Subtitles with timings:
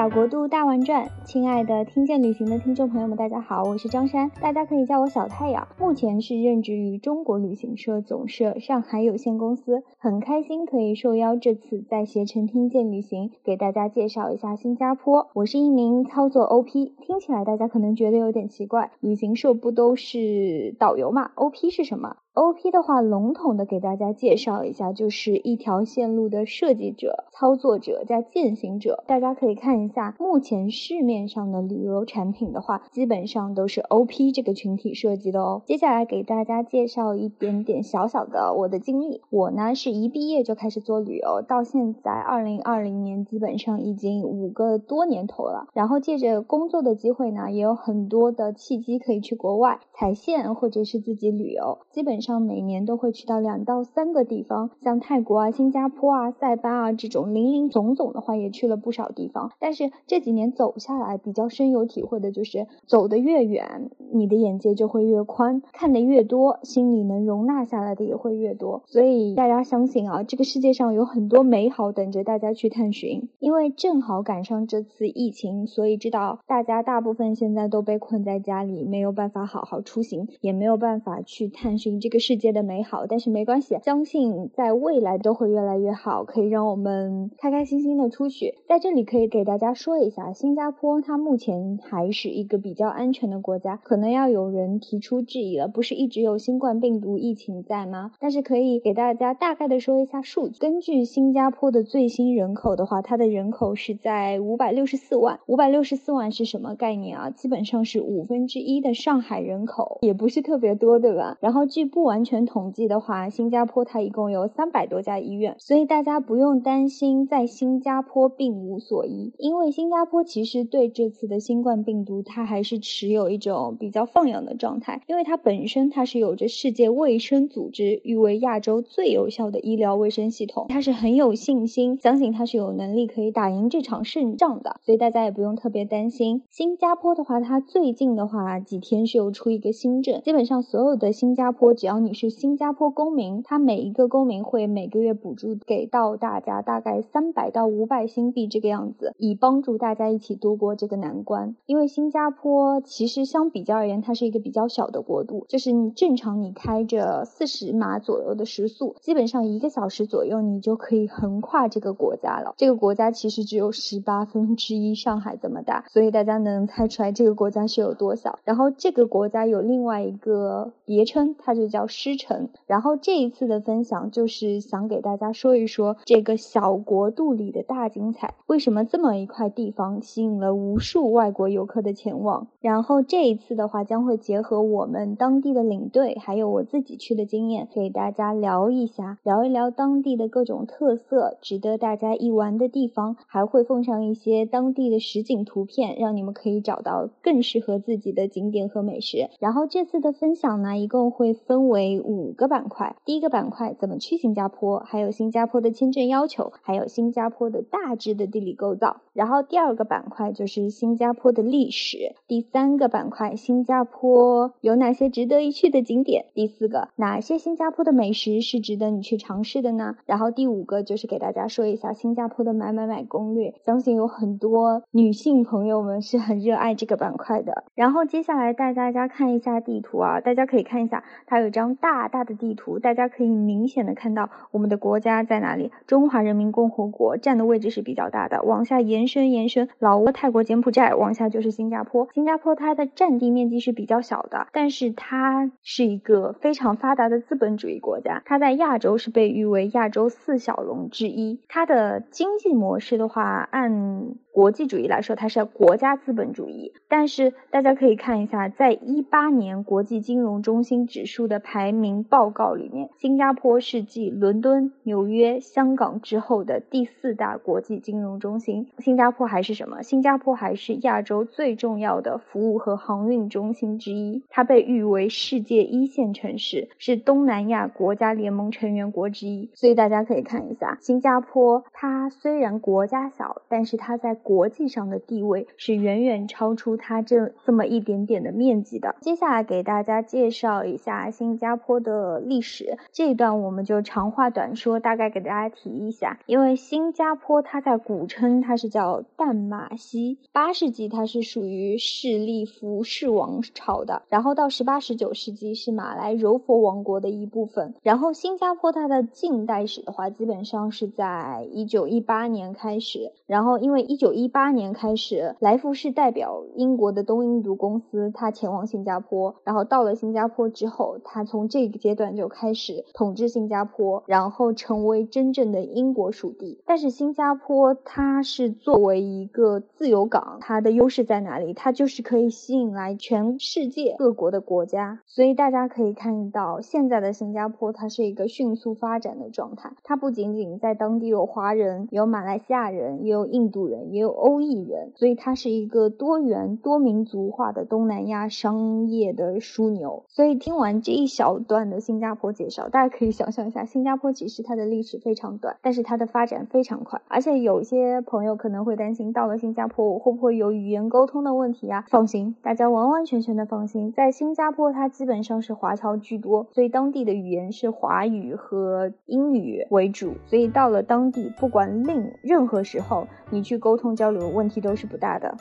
[0.00, 5.68] 小国度大玩转，亲爱的听见旅行的听众朋友们，大家好，我是张珊，大家可以叫我小太阳。
[5.78, 15.28] 目前是任职于中国旅行社总社上海有限公司，很开心可以受邀这次在携程听见旅行给大家介绍一下新加坡。
[15.34, 29.04] 我是一名操作 OP，听起来大家可能觉得有点奇怪，旅行社不都是导游嘛？OP 是什么？OP 的话，笼统的给大家介绍一下，就是一条线路的设计者、操作者加践行者。
[29.06, 35.60] 大家可以看一下，目前市面上的旅游产品的话，基本上都是 OP 这个群体设计的哦。
[35.66, 39.20] 接下来给大家介绍一点点小小的我的经历。
[39.28, 45.66] 我呢是一毕业就开始做旅游，到现在二零二零年，基本上已经五个多年头了。
[45.74, 52.18] 然后借着工作的机会呢，也有很多的契机可以去国外踩线或者是自己旅游，基本。
[52.20, 59.50] 上像每年都会去到两到三个地方，像泰国啊、新加坡啊、塞班啊这种零零总总的话，也去了不少地方。
[59.58, 68.84] 但是这几年走下来，比较深有体会的就是，走得越远，你的眼界就会越宽，看得越多，心里能容纳下来的也会越多。
[68.86, 73.28] 所以大家相信啊，这个世界上有很多美好等着大家去探寻。
[73.40, 82.09] 因为正好赶上这次疫情，所以知道大家大部分现在都被困在家里，没有办法好好出行，也没有办法去探寻这。
[82.10, 88.56] 这个世界的美好，但是没关系，相信在未来都会越来越好，可以让我们开开心心的出去。
[88.66, 98.10] 在这里可以给大家说一下，新加坡它目前还是一个比较安全的国家，可能要有人提出质疑了，不是一直有新冠病毒疫情在吗？
[98.18, 100.58] 但是可以给大家大概的说一下数据。
[100.58, 107.30] 根据新加坡的最新人口的话，它的人口是在五百六十四万，五百六十四万是什么概念啊？
[107.30, 111.38] 基本上是五分之一的上海人口，也不是特别多，对吧？
[111.40, 111.99] 然后据不。
[112.00, 136.44] 不完全统计的话，新加坡它一共有三百多家医院，所以大家不用担心在新加坡病无所医，因为新加坡其实对这次的新冠病毒它还是持有一种比较放养的状态，因为它本身它是有着世界卫生组织誉为亚洲最有效的医疗卫生系统，它是很有信心，相信它是有能力可以打赢这场胜仗的，所以大家也不用特别担心。
[136.48, 151.56] 新加坡的话，它最近的话几天是有出一个新政，基本上所有的新加坡只要只要你是新加坡公民，他每一个公民会每个月补助给到大家大概三百到五百新币这个样子，以帮助大家一起度过这个难关。
[151.66, 162.54] 因为新加坡其实相比较而言，它是一个比较小的国度，就是你正常你开着四十码左右的时速，基本上一个小时左右你就可以横跨这个国家了。
[162.56, 168.38] 这个国家其实只有十八分之一上海这么大，所以大家能猜出来这个国家是有多小。
[168.44, 171.79] 然后这个国家有另外一个别称，它就叫。
[171.80, 182.48] 叫师城，然后这一次的分享就是想给大家说一说这个小国度里的大精彩，为什么这么一块地方吸引了无数外国游客的前往？
[182.60, 199.30] 然后这一次的话将会结合我们当地的领队，还有我自己去的经验，给大家聊一下，聊一聊当地的各种特色，值得大家一玩的地方，还会奉上一些当地的实景图片，让你们可以找到更适合自己的景点和美食。
[199.38, 201.69] 然后这次的分享呢，一共会分。
[201.70, 209.00] 为五个板块，第一个板块怎么去新加坡，还有新加坡的签证要求，还有新加坡的大致的地理构造。
[209.14, 219.94] 然后第二个板块就是新加坡的历史，第三个板块新加坡有哪些值得一去的景点，第四个哪些新加坡的美食是值得你去尝试的呢？
[220.06, 227.62] 然后第五个就是给大家说一下新加坡的买买买攻略，相信有很多女性朋友们是很热爱这个板块的。
[227.76, 231.59] 然后接下来带大家看一下地图啊，大家可以看一下，它有张。
[231.60, 235.70] 张大大的地图，大家可以明显的看到我们的国家在哪里。
[235.86, 242.08] 中华人民共和国占的位置是比较大的，往下延伸延伸，老挝、泰国、柬埔寨，往下就是新加坡。
[242.14, 251.42] 新加坡它的占地面积是比较小的，但是它是一个非常发达的资本主义国家，它在亚洲是被誉为亚洲四小龙之一。
[251.46, 256.72] 它的经济模式的话，按国际主义来说，它是国家资本主义。
[256.88, 268.68] 但是大家可以看一下，在一八年国际金融中心指数的排名报告里面，新加坡是继伦敦、纽约、香港之后的第四大国际金融中心。
[268.78, 269.82] 新加坡还是什么？
[269.82, 274.22] 新加坡还是亚洲最重要的服务和航运中心之一。
[274.28, 279.50] 它被誉为世界一线城市，是东南亚国家联盟成员国之一。
[279.54, 288.94] 所以大家可以看一下，新加坡它虽然国家小，但是它在国际上的地位是远远超出它这这么一点点的面积的。
[289.00, 292.76] 接下来给大家介绍一下新新加坡的历史。
[292.92, 296.20] 这一段我们就长话短说，大概给大家提一下。
[296.26, 307.72] 因为新加坡它在古称它是叫淡马锡，八世纪它是属于势利福氏王朝的，然后到十八十九世纪是马来柔佛王国的一部分。
[307.82, 326.62] 然后新加坡它的近代史的话，基本上是在一九一八年开始，然后因为一九一八年开始，来福士代表英国的东印度公司，他前往新加坡，然后到了新加坡之后，他从这个阶段就开始统治新加坡，然后成为真正的英国属地。
[326.66, 331.54] 但是新加坡它是作为一个自由港，它的优势在哪里？
[331.54, 339.72] 它就是可以吸引来全世界各国的国家，所以大家可以看到，现在的新加坡它是一个迅速发展的状态。
[339.82, 350.04] 它不仅仅在当地有华人，有马来西亚人，也有印度人，也有欧裔人，所以它是一个多元多民族化的东南亚商业的枢纽。
[350.08, 357.02] 所以听完这一小段的新加坡介绍，大家可以想象一下，新加坡其实它的历史非常短，但是它的发展非常快。
[357.08, 361.84] 而且有些朋友可能会担心，到了新加坡我会不会有语言沟通的问题啊？
[361.88, 370.14] 放心，大家完完全全的放心，在新加坡它基本上是华侨居多，所以当地的语言是华语和英语为主。
[370.26, 375.36] 所以到了当地，不管令任何时候，你去沟通交流，问题都是不大的。